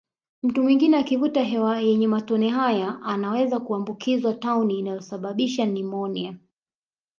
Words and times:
Mtu 0.43 0.63
mwingine 0.63 0.97
akivuta 0.97 1.43
hewa 1.43 1.79
yenye 1.79 2.07
matone 2.07 2.49
haya 2.49 3.01
anaweza 3.03 3.59
kuambukizwa 3.59 4.33
tauni 4.33 4.79
inayosababisha 4.79 5.65
nyumonia 5.65 6.37